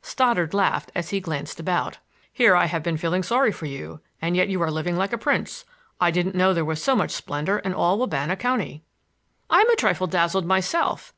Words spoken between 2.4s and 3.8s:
I have been feeling sorry for